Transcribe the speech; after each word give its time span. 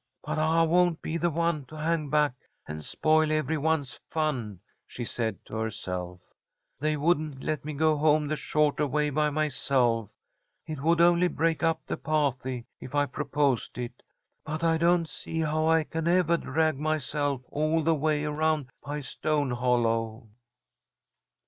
"But 0.23 0.39
I 0.39 0.63
won't 0.63 0.99
be 1.03 1.17
the 1.17 1.29
one 1.29 1.65
to 1.65 1.75
hang 1.77 2.09
back 2.09 2.33
and 2.67 2.83
spoil 2.83 3.31
every 3.31 3.59
one's 3.59 3.99
fun," 4.09 4.59
she 4.87 5.03
said 5.03 5.37
to 5.45 5.57
herself, 5.57 6.19
"They 6.79 6.97
wouldn't 6.97 7.43
let 7.43 7.63
me 7.63 7.73
go 7.73 7.95
home 7.97 8.27
the 8.27 8.35
shorter 8.35 8.87
way 8.87 9.11
by 9.11 9.29
myself. 9.29 10.09
It 10.65 10.81
would 10.81 11.01
only 11.01 11.27
break 11.27 11.61
up 11.61 11.85
the 11.85 11.97
pah'ty 11.97 12.65
if 12.79 12.95
I 12.95 13.05
proposed 13.05 13.77
it. 13.77 14.01
But 14.43 14.63
I 14.63 14.79
do 14.79 14.97
not 14.97 15.07
see 15.07 15.41
how 15.41 15.67
I 15.67 15.83
can 15.83 16.05
evah 16.07 16.39
drag 16.41 16.79
myself 16.79 17.43
all 17.51 17.83
the 17.83 17.93
way 17.93 18.25
around 18.25 18.71
by 18.83 19.01
Stone 19.01 19.51
Hollow." 19.51 20.29